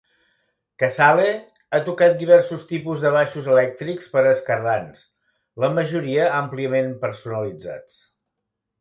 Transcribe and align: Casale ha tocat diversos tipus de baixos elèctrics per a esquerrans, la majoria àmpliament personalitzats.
Casale 0.83 1.27
ha 1.71 1.81
tocat 1.89 2.15
diversos 2.21 2.63
tipus 2.71 3.05
de 3.05 3.13
baixos 3.17 3.51
elèctrics 3.57 4.09
per 4.17 4.25
a 4.25 4.33
esquerrans, 4.33 5.07
la 5.67 5.73
majoria 5.79 6.29
àmpliament 6.43 6.93
personalitzats. 7.09 8.05